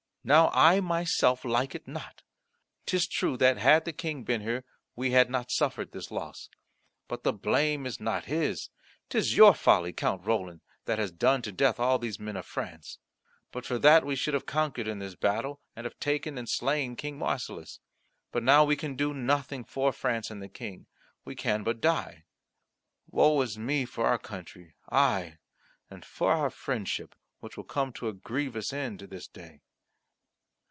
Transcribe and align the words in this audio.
Now 0.23 0.51
I 0.53 0.81
myself 0.81 1.43
like 1.43 1.73
it 1.73 1.87
not. 1.87 2.21
'Tis 2.85 3.07
true 3.07 3.37
that 3.37 3.57
had 3.57 3.85
the 3.85 3.91
King 3.91 4.23
been 4.23 4.41
here, 4.41 4.63
we 4.95 5.09
had 5.09 5.31
not 5.31 5.49
suffered 5.49 5.93
this 5.93 6.11
loss. 6.11 6.47
But 7.07 7.23
the 7.23 7.33
blame 7.33 7.87
is 7.87 7.99
not 7.99 8.25
his. 8.25 8.69
'Tis 9.09 9.35
your 9.35 9.55
folly, 9.55 9.93
Count 9.93 10.23
Roland, 10.23 10.61
that 10.85 10.99
has 10.99 11.09
done 11.11 11.41
to 11.41 11.51
death 11.51 11.79
all 11.79 11.97
these 11.97 12.19
men 12.19 12.37
of 12.37 12.45
France. 12.45 12.99
But 13.51 13.65
for 13.65 13.79
that 13.79 14.05
we 14.05 14.15
should 14.15 14.35
have 14.35 14.45
conquered 14.45 14.87
in 14.87 14.99
this 14.99 15.15
battle, 15.15 15.59
and 15.75 15.85
have 15.85 15.99
taken 15.99 16.37
and 16.37 16.47
slain 16.47 16.95
King 16.95 17.17
Marsilas. 17.17 17.79
But 18.31 18.43
now 18.43 18.63
we 18.63 18.75
can 18.75 18.95
do 18.95 19.15
nothing 19.15 19.63
for 19.63 19.91
France 19.91 20.29
and 20.29 20.39
the 20.39 20.47
King. 20.47 20.85
We 21.25 21.33
can 21.35 21.63
but 21.63 21.81
die. 21.81 22.25
Woe 23.09 23.41
is 23.41 23.57
me 23.57 23.85
for 23.85 24.05
our 24.05 24.19
country, 24.19 24.75
aye, 24.87 25.39
and 25.89 26.05
for 26.05 26.31
our 26.33 26.51
friendship, 26.51 27.15
which 27.39 27.57
will 27.57 27.63
come 27.63 27.91
to 27.93 28.07
a 28.07 28.13
grievous 28.13 28.71
end 28.71 28.99
this 28.99 29.27
day." 29.27 29.61